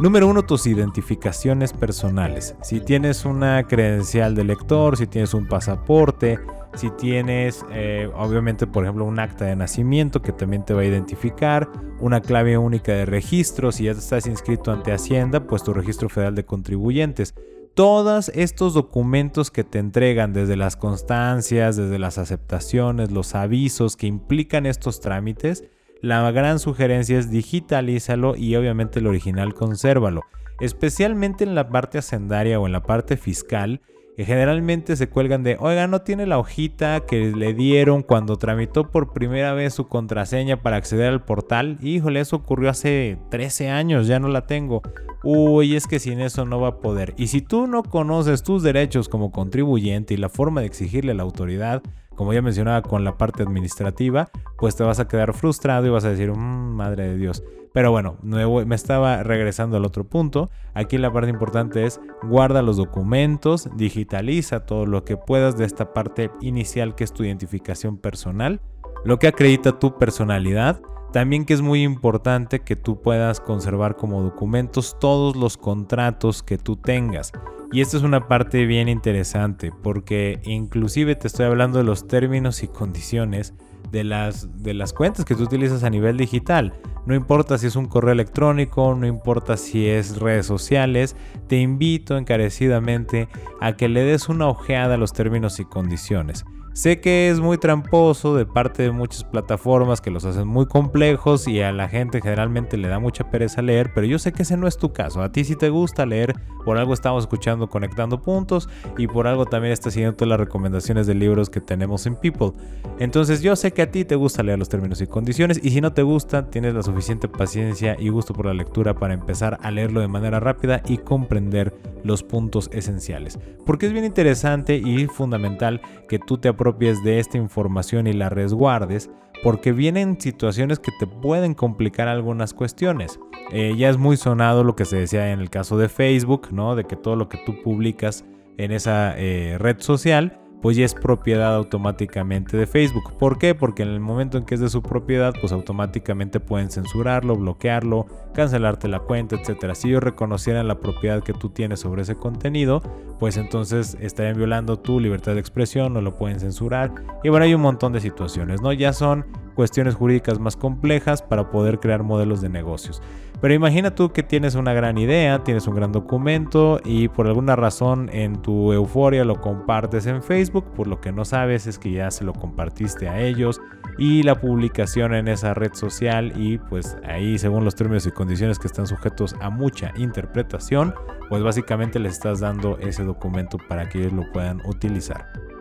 [0.00, 2.56] Número uno, tus identificaciones personales.
[2.62, 6.40] Si tienes una credencial de lector, si tienes un pasaporte,
[6.74, 10.84] si tienes, eh, obviamente, por ejemplo, un acta de nacimiento que también te va a
[10.84, 16.08] identificar, una clave única de registro, si ya estás inscrito ante Hacienda, pues tu registro
[16.08, 17.34] federal de contribuyentes.
[17.74, 24.08] Todos estos documentos que te entregan desde las constancias, desde las aceptaciones, los avisos que
[24.08, 25.62] implican estos trámites,
[26.04, 30.20] la gran sugerencia es digitalízalo y obviamente el original consérvalo.
[30.60, 33.80] Especialmente en la parte hacendaria o en la parte fiscal,
[34.14, 38.90] que generalmente se cuelgan de, oiga, no tiene la hojita que le dieron cuando tramitó
[38.90, 41.78] por primera vez su contraseña para acceder al portal.
[41.80, 44.82] Híjole, eso ocurrió hace 13 años, ya no la tengo.
[45.24, 47.14] Uy, es que sin eso no va a poder.
[47.16, 51.14] Y si tú no conoces tus derechos como contribuyente y la forma de exigirle a
[51.14, 51.82] la autoridad,
[52.14, 56.04] como ya mencionaba con la parte administrativa, pues te vas a quedar frustrado y vas
[56.04, 57.42] a decir, mmm, madre de Dios.
[57.72, 60.48] Pero bueno, me estaba regresando al otro punto.
[60.74, 65.92] Aquí la parte importante es guarda los documentos, digitaliza todo lo que puedas de esta
[65.92, 68.60] parte inicial que es tu identificación personal,
[69.04, 70.80] lo que acredita tu personalidad.
[71.14, 76.58] También que es muy importante que tú puedas conservar como documentos todos los contratos que
[76.58, 77.30] tú tengas.
[77.70, 82.64] Y esta es una parte bien interesante porque inclusive te estoy hablando de los términos
[82.64, 83.54] y condiciones
[83.92, 86.74] de las, de las cuentas que tú utilizas a nivel digital.
[87.06, 91.14] No importa si es un correo electrónico, no importa si es redes sociales,
[91.46, 93.28] te invito encarecidamente
[93.60, 96.44] a que le des una ojeada a los términos y condiciones.
[96.74, 101.46] Sé que es muy tramposo de parte de muchas plataformas que los hacen muy complejos
[101.46, 104.56] y a la gente generalmente le da mucha pereza leer, pero yo sé que ese
[104.56, 105.22] no es tu caso.
[105.22, 106.34] A ti si te gusta leer,
[106.64, 111.06] por algo estamos escuchando Conectando Puntos y por algo también estás siguiendo todas las recomendaciones
[111.06, 112.50] de libros que tenemos en People.
[112.98, 115.80] Entonces yo sé que a ti te gusta leer los términos y condiciones y si
[115.80, 119.70] no te gusta, tienes la suficiente paciencia y gusto por la lectura para empezar a
[119.70, 121.72] leerlo de manera rápida y comprender
[122.04, 123.38] los puntos esenciales.
[123.66, 128.28] Porque es bien interesante y fundamental que tú te propias de esta información y la
[128.28, 129.10] resguardes
[129.42, 133.18] porque vienen situaciones que te pueden complicar algunas cuestiones.
[133.50, 136.76] Eh, ya es muy sonado lo que se decía en el caso de Facebook, ¿no?
[136.76, 138.24] De que todo lo que tú publicas
[138.56, 143.18] en esa eh, red social pues ya es propiedad automáticamente de Facebook.
[143.18, 143.54] ¿Por qué?
[143.54, 148.06] Porque en el momento en que es de su propiedad, pues automáticamente pueden censurarlo, bloquearlo,
[148.32, 149.74] cancelarte la cuenta, etc.
[149.74, 152.80] Si ellos reconocieran la propiedad que tú tienes sobre ese contenido,
[153.20, 156.94] pues entonces estarían violando tu libertad de expresión, no lo pueden censurar.
[157.22, 158.72] Y bueno, hay un montón de situaciones, ¿no?
[158.72, 163.02] Ya son cuestiones jurídicas más complejas para poder crear modelos de negocios.
[163.44, 167.54] Pero imagina tú que tienes una gran idea, tienes un gran documento y por alguna
[167.54, 171.92] razón en tu euforia lo compartes en Facebook, por lo que no sabes es que
[171.92, 173.60] ya se lo compartiste a ellos
[173.98, 178.58] y la publicación en esa red social y pues ahí según los términos y condiciones
[178.58, 180.94] que están sujetos a mucha interpretación,
[181.28, 185.53] pues básicamente les estás dando ese documento para que ellos lo puedan utilizar.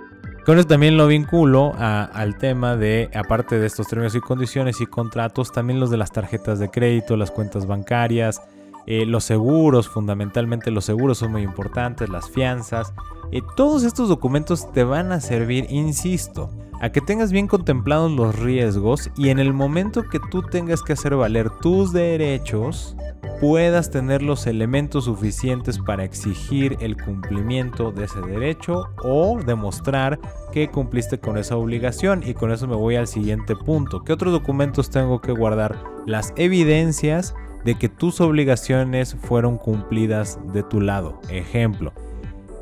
[0.45, 4.85] Con eso también lo vinculo al tema de, aparte de estos términos y condiciones y
[4.85, 8.41] contratos, también los de las tarjetas de crédito, las cuentas bancarias,
[8.85, 12.93] eh, los seguros, fundamentalmente los seguros son muy importantes, las fianzas.
[13.31, 16.49] Eh, todos estos documentos te van a servir, insisto,
[16.81, 20.91] a que tengas bien contemplados los riesgos y en el momento que tú tengas que
[20.91, 22.97] hacer valer tus derechos,
[23.39, 30.19] puedas tener los elementos suficientes para exigir el cumplimiento de ese derecho o demostrar
[30.51, 32.23] que cumpliste con esa obligación.
[32.25, 34.03] Y con eso me voy al siguiente punto.
[34.03, 35.77] ¿Qué otros documentos tengo que guardar?
[36.05, 41.19] Las evidencias de que tus obligaciones fueron cumplidas de tu lado.
[41.29, 41.93] Ejemplo.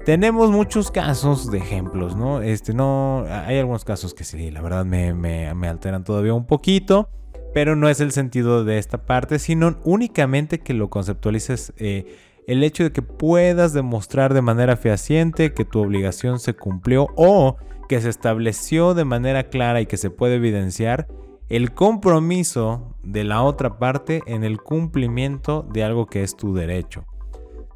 [0.06, 2.42] Tenemos muchos casos de ejemplos, ¿no?
[2.42, 7.08] Este, no, hay algunos casos que sí, la verdad me, me alteran todavía un poquito
[7.54, 12.64] pero no es el sentido de esta parte, sino únicamente que lo conceptualices eh, el
[12.64, 18.02] hecho de que puedas demostrar de manera fehaciente que tu obligación se cumplió o que
[18.02, 21.08] se estableció de manera clara y que se puede evidenciar
[21.50, 27.06] el compromiso de la otra parte en el cumplimiento de algo que es tu derecho.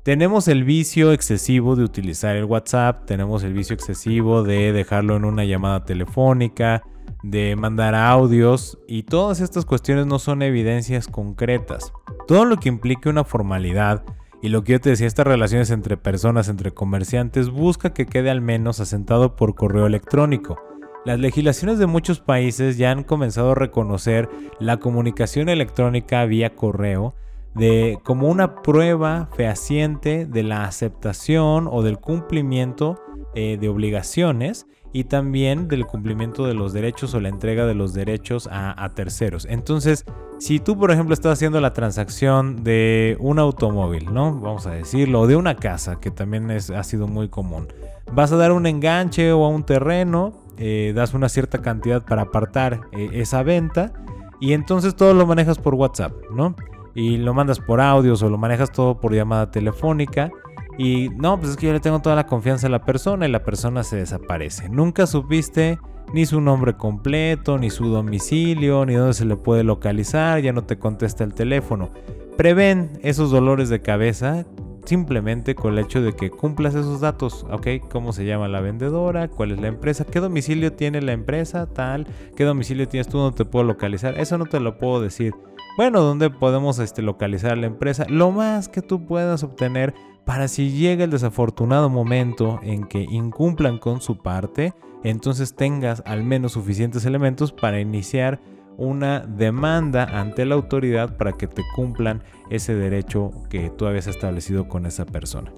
[0.04, 5.26] Tenemos el vicio excesivo de utilizar el WhatsApp, tenemos el vicio excesivo de dejarlo en
[5.26, 6.84] una llamada telefónica,
[7.32, 11.92] de mandar audios y todas estas cuestiones no son evidencias concretas.
[12.28, 14.04] Todo lo que implique una formalidad
[14.44, 18.30] y lo que yo te decía, estas relaciones entre personas, entre comerciantes, busca que quede
[18.30, 20.60] al menos asentado por correo electrónico.
[21.04, 27.16] Las legislaciones de muchos países ya han comenzado a reconocer la comunicación electrónica vía correo
[27.56, 33.02] de, como una prueba fehaciente de la aceptación o del cumplimiento
[33.34, 37.93] eh, de obligaciones y también del cumplimiento de los derechos o la entrega de los
[37.93, 39.45] derechos a, terceros.
[39.50, 40.06] Entonces,
[40.39, 44.39] si tú, por ejemplo, estás haciendo la transacción de un automóvil, ¿no?
[44.39, 47.67] Vamos a decirlo, o de una casa, que también es, ha sido muy común.
[48.13, 52.24] Vas a dar un enganche o a un terreno, eh, das una cierta cantidad para
[52.24, 53.91] apartar eh, esa venta
[54.39, 56.56] y entonces todo lo manejas por WhatsApp, ¿no?
[56.93, 60.32] Y lo mandas por audios o lo manejas todo por llamada telefónica
[60.78, 63.32] y no, pues es que yo le tengo toda la confianza a la persona y
[63.32, 64.70] la persona se desaparece.
[64.70, 65.80] Nunca supiste
[66.14, 70.64] ni su nombre completo, ni su domicilio, ni dónde se le puede localizar, ya no
[70.64, 71.90] te contesta el teléfono.
[72.38, 74.46] Prevén esos dolores de cabeza
[74.86, 77.68] simplemente con el hecho de que cumplas esos datos, ¿ok?
[77.90, 79.28] ¿Cómo se llama la vendedora?
[79.28, 80.06] ¿Cuál es la empresa?
[80.06, 81.66] ¿Qué domicilio tiene la empresa?
[81.68, 82.08] Tal.
[82.36, 83.18] ¿Qué domicilio tienes tú?
[83.18, 84.20] ¿Dónde te puedo localizar?
[84.20, 85.34] Eso no te lo puedo decir.
[85.78, 88.06] Bueno, ¿dónde podemos este, localizar la empresa?
[88.08, 89.94] Lo más que tú puedas obtener
[90.26, 96.24] para si llega el desafortunado momento en que incumplan con su parte, entonces tengas al
[96.24, 98.40] menos suficientes elementos para iniciar
[98.78, 104.68] una demanda ante la autoridad para que te cumplan ese derecho que tú habías establecido
[104.68, 105.54] con esa persona.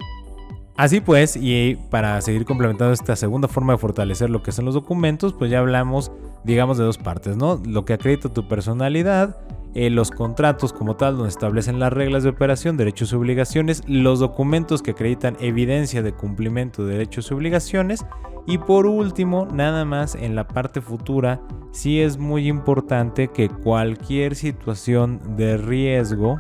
[0.76, 4.76] Así pues, y para seguir complementando esta segunda forma de fortalecer lo que son los
[4.76, 6.12] documentos, pues ya hablamos,
[6.44, 7.60] digamos, de dos partes, ¿no?
[7.66, 9.38] Lo que acredita tu personalidad
[9.78, 14.18] eh, los contratos como tal donde establecen las reglas de operación, derechos y obligaciones, los
[14.18, 18.04] documentos que acreditan evidencia de cumplimiento de derechos y obligaciones
[18.48, 24.34] y por último, nada más en la parte futura, sí es muy importante que cualquier
[24.34, 26.40] situación de riesgo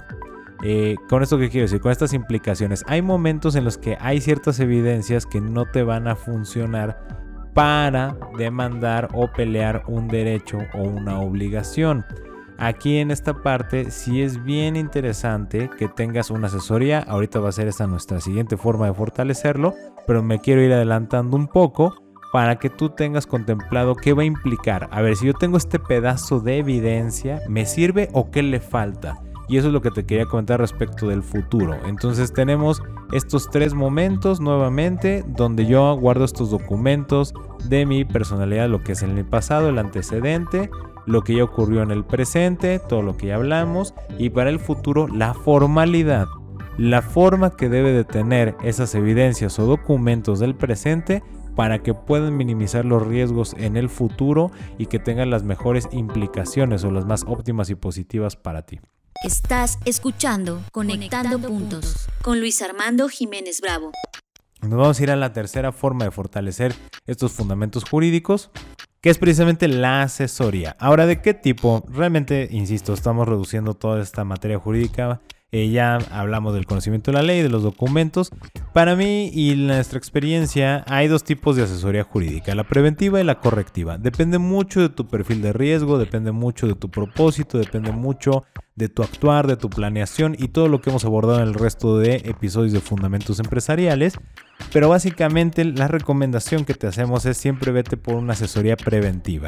[0.63, 4.19] eh, con esto que quiero decir, con estas implicaciones, hay momentos en los que hay
[4.19, 7.05] ciertas evidencias que no te van a funcionar
[7.53, 12.03] para demandar o pelear un derecho o una obligación.
[12.59, 16.99] Aquí en esta parte sí es bien interesante que tengas una asesoría.
[16.99, 19.75] Ahorita va a ser esta nuestra siguiente forma de fortalecerlo,
[20.07, 21.93] pero me quiero ir adelantando un poco
[22.33, 24.89] para que tú tengas contemplado qué va a implicar.
[24.91, 29.19] A ver, si yo tengo este pedazo de evidencia, ¿me sirve o qué le falta?
[29.47, 31.77] Y eso es lo que te quería comentar respecto del futuro.
[31.85, 32.81] Entonces tenemos
[33.13, 37.33] estos tres momentos nuevamente donde yo guardo estos documentos
[37.69, 40.69] de mi personalidad, lo que es en mi pasado, el antecedente,
[41.07, 44.59] lo que ya ocurrió en el presente, todo lo que ya hablamos, y para el
[44.59, 46.27] futuro la formalidad,
[46.77, 51.23] la forma que debe de tener esas evidencias o documentos del presente
[51.55, 56.83] para que puedan minimizar los riesgos en el futuro y que tengan las mejores implicaciones
[56.83, 58.79] o las más óptimas y positivas para ti.
[59.23, 63.91] Estás escuchando Conectando, Puntos con Luis Armando Jiménez Bravo.
[64.61, 66.75] Nos vamos a ir a la tercera forma de fortalecer
[67.07, 68.51] estos fundamentos jurídicos,
[69.07, 70.75] que es precisamente la asesoría.
[70.79, 71.81] Ahora, ¿de qué tipo?
[71.87, 75.21] Realmente, insisto, estamos reduciendo toda esta materia jurídica.
[75.53, 78.31] Eh, ya hablamos del conocimiento de la ley, de los documentos.
[78.73, 83.39] Para mí y nuestra experiencia hay dos tipos de asesoría jurídica, la preventiva y la
[83.39, 83.97] correctiva.
[83.97, 88.43] Depende mucho de tu perfil de riesgo, depende mucho de tu propósito, depende mucho
[88.75, 91.97] de tu actuar, de tu planeación y todo lo que hemos abordado en el resto
[91.97, 94.15] de episodios de Fundamentos Empresariales.
[94.73, 99.47] Pero básicamente la recomendación que te hacemos es siempre vete por una asesoría preventiva.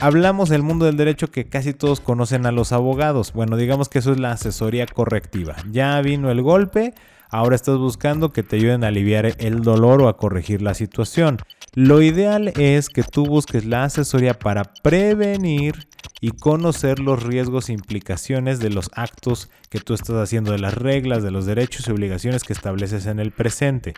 [0.00, 3.32] Hablamos del mundo del derecho que casi todos conocen a los abogados.
[3.32, 5.56] Bueno, digamos que eso es la asesoría correctiva.
[5.72, 6.94] Ya vino el golpe,
[7.30, 11.38] ahora estás buscando que te ayuden a aliviar el dolor o a corregir la situación.
[11.74, 15.88] Lo ideal es que tú busques la asesoría para prevenir
[16.20, 20.74] y conocer los riesgos e implicaciones de los actos que tú estás haciendo, de las
[20.74, 23.94] reglas, de los derechos y obligaciones que estableces en el presente.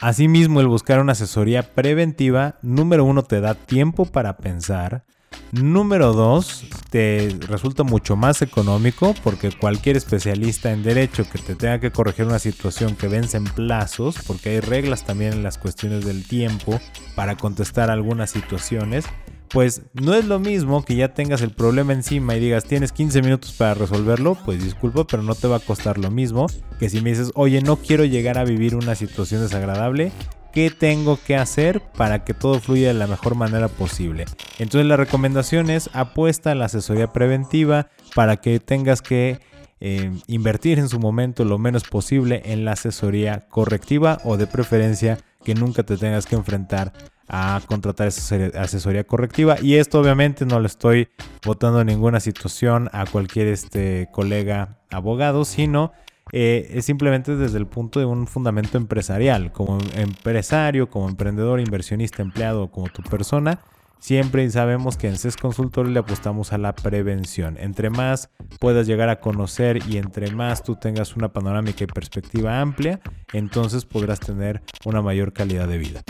[0.00, 5.04] Asimismo, el buscar una asesoría preventiva, número uno, te da tiempo para pensar.
[5.52, 11.78] Número dos, te resulta mucho más económico porque cualquier especialista en derecho que te tenga
[11.78, 16.04] que corregir una situación que vence en plazos, porque hay reglas también en las cuestiones
[16.04, 16.80] del tiempo
[17.14, 19.04] para contestar algunas situaciones,
[19.48, 23.22] pues no es lo mismo que ya tengas el problema encima y digas tienes 15
[23.22, 26.46] minutos para resolverlo, pues disculpa, pero no te va a costar lo mismo
[26.80, 30.10] que si me dices, oye, no quiero llegar a vivir una situación desagradable,
[30.54, 34.24] ¿qué tengo que hacer para que todo fluya de la mejor manera posible?
[34.58, 39.40] Entonces la recomendación es apuesta a la asesoría preventiva para que tengas que
[39.80, 45.18] eh, invertir en su momento lo menos posible en la asesoría correctiva o de preferencia
[45.44, 46.92] que nunca te tengas que enfrentar
[47.26, 51.08] a contratar esa asesoría correctiva y esto obviamente no le estoy
[51.44, 55.92] votando en ninguna situación a cualquier este colega abogado sino
[56.36, 62.22] eh, es simplemente desde el punto de un fundamento empresarial como empresario como emprendedor inversionista
[62.22, 63.60] empleado como tu persona
[64.04, 67.56] Siempre sabemos que en CES Consultor le apostamos a la prevención.
[67.58, 68.28] Entre más
[68.60, 73.00] puedas llegar a conocer y entre más tú tengas una panorámica y perspectiva amplia,
[73.32, 76.02] entonces podrás tener una mayor calidad de vida.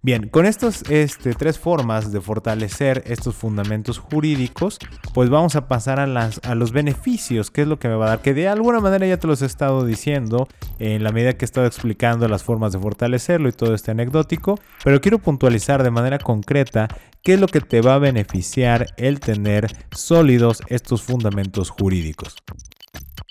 [0.00, 4.78] Bien, con estas este, tres formas de fortalecer estos fundamentos jurídicos,
[5.14, 8.22] pues vamos a pasar a, los beneficios, que es lo que me va a dar,
[8.22, 11.46] que de alguna manera ya te los he estado diciendo en la medida que he
[11.46, 16.18] estado explicando las formas de fortalecerlo y todo este anecdótico, pero quiero puntualizar de manera
[16.18, 16.88] concreta
[17.22, 22.36] qué es lo que te va a beneficiar el tener sólidos estos fundamentos jurídicos.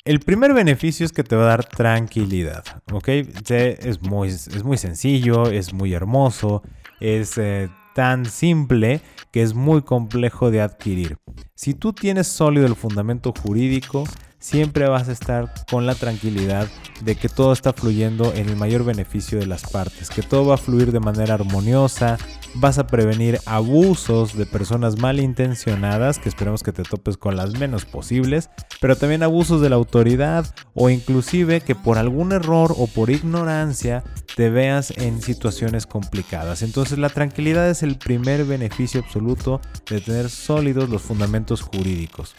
[0.04, 3.08] El primer beneficio es que te va a dar tranquilidad, ¿ok?
[3.08, 6.64] Es muy, es muy sencillo, es muy hermoso,
[7.00, 11.18] es eh, tan simple que es muy complejo de adquirir.
[11.54, 14.06] Si tú tienes sólido el fundamento jurídico,
[14.40, 16.68] siempre vas a estar con la tranquilidad
[17.02, 20.56] de que todo está fluyendo en el mayor beneficio de las partes, que todo va
[20.56, 22.18] a fluir de manera armoniosa,
[22.56, 27.86] vas a prevenir abusos de personas malintencionadas, que esperemos que te topes con las menos
[27.86, 28.50] posibles,
[28.80, 34.04] pero también abusos de la autoridad o inclusive que por algún error o por ignorancia
[34.36, 36.62] te veas en situaciones complicadas.
[36.62, 42.36] Entonces la tranquilidad es el primer beneficio absoluto de tener sólidos los fundamentos jurídicos.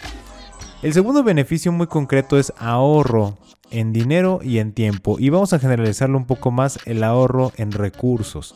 [0.83, 3.39] El segundo beneficio muy concreto es ahorro
[3.71, 7.73] en dinero y en tiempo y vamos a generalizarlo un poco más el ahorro en
[7.73, 8.55] recursos.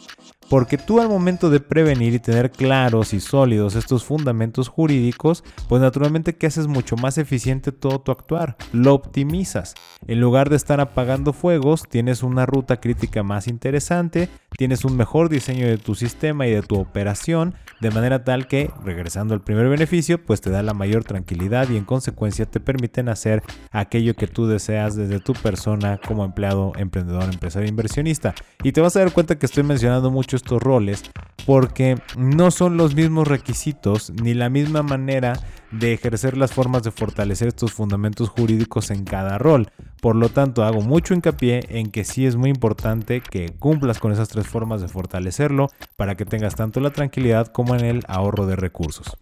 [0.49, 5.83] Porque tú al momento de prevenir y tener claros y sólidos estos fundamentos jurídicos, pues
[5.83, 9.75] naturalmente que haces mucho más eficiente todo tu actuar, lo optimizas.
[10.07, 15.29] En lugar de estar apagando fuegos, tienes una ruta crítica más interesante, tienes un mejor
[15.29, 19.69] diseño de tu sistema y de tu operación, de manera tal que, regresando al primer
[19.69, 24.27] beneficio, pues te da la mayor tranquilidad y en consecuencia te permiten hacer aquello que
[24.27, 28.35] tú deseas desde tu persona como empleado, emprendedor, empresario, inversionista.
[28.63, 31.03] Y te vas a dar cuenta que estoy mencionando mucho estos roles
[31.45, 35.35] porque no son los mismos requisitos ni la misma manera
[35.71, 39.69] de ejercer las formas de fortalecer estos fundamentos jurídicos en cada rol.
[40.01, 44.13] Por lo tanto, hago mucho hincapié en que sí es muy importante que cumplas con
[44.13, 48.47] esas tres formas de fortalecerlo para que tengas tanto la tranquilidad como en el ahorro
[48.47, 49.17] de recursos.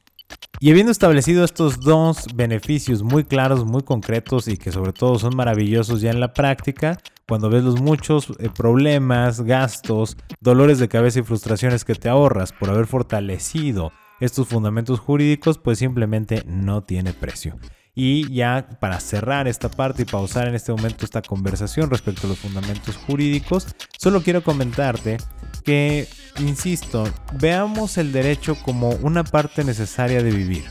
[0.61, 5.36] Y habiendo establecido estos dos beneficios muy claros, muy concretos y que sobre todo son
[5.36, 11.20] maravillosos ya en la práctica, cuando ves los muchos eh, problemas, gastos, dolores de cabeza
[11.20, 17.12] y frustraciones que te ahorras por haber fortalecido estos fundamentos jurídicos, pues simplemente no tiene
[17.12, 17.59] precio.
[17.95, 22.31] Y ya para cerrar esta parte y pausar en este momento esta conversación respecto a
[22.31, 25.19] los fundamentos jurídicos, solo quiero comentarte
[25.65, 26.09] que,
[26.41, 27.05] insisto,
[27.35, 30.65] veamos el derecho como una parte necesaria de vivir.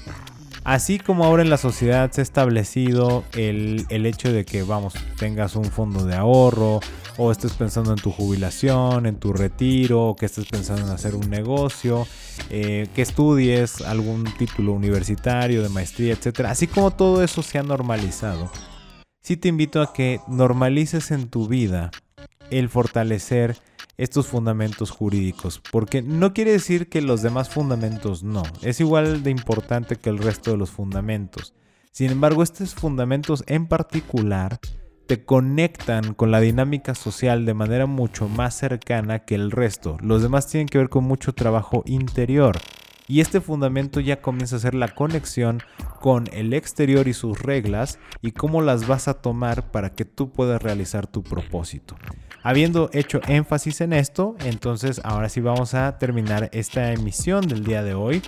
[0.66, 5.56] Así como ahora en la sociedad se ha establecido el, hecho de que, vamos, tengas
[5.56, 6.80] un fondo de ahorro,
[7.18, 11.16] o estés pensando en tu jubilación, en tu retiro, o que estés pensando en hacer
[11.16, 12.08] un negocio,
[12.50, 16.42] eh, que estudies algún título universitario de maestría, etc.
[16.48, 18.52] Así como todo eso se ha normalizado,
[19.22, 21.92] sí te invito a que normalices en tu vida
[22.50, 23.58] el fortalecer
[23.98, 29.30] estos fundamentos jurídicos, porque no quiere decir que los demás fundamentos no, es igual de
[29.30, 31.54] importante que el resto de los fundamentos.
[31.92, 34.60] Sin embargo, estos fundamentos en particular
[35.06, 39.98] te conectan con la dinámica social de manera mucho más cercana que el resto.
[40.02, 42.58] Los demás tienen que ver con mucho trabajo interior.
[43.08, 45.62] Y este fundamento ya comienza a ser la conexión
[46.00, 50.32] con el exterior y sus reglas y cómo las vas a tomar para que tú
[50.32, 51.98] puedas realizar tu propósito.
[52.44, 57.84] Habiendo hecho énfasis en esto, entonces ahora sí vamos a terminar esta emisión del día
[57.84, 58.22] de hoy.